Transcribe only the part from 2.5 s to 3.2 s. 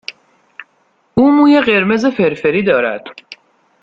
دارد.